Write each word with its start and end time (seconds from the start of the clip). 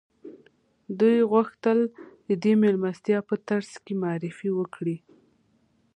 دوی 0.99 1.17
غوښتل 1.31 1.79
د 2.27 2.29
دې 2.43 2.53
مېلمستیا 2.61 3.19
په 3.29 3.35
ترڅ 3.47 3.69
کې 3.85 3.93
معرفي 4.03 4.49
وکړي 4.59 4.97